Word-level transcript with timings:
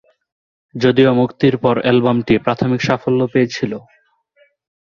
যদিও 0.75 1.09
মুক্তির 1.13 1.55
পর 1.63 1.75
অ্যালবামটি 1.81 2.33
প্রাথমিক 2.45 2.81
সাফল্য 2.87 3.21
পেয়েছিল। 3.33 3.71